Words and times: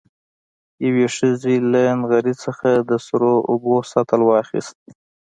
يوې 0.87 1.07
ښځې 1.15 1.55
له 1.71 1.81
نغري 1.99 2.33
څخه 2.43 2.69
د 2.89 2.91
سرو 3.05 3.33
اوبو 3.51 3.75
سطل 3.91 4.21
واخېست. 4.25 4.77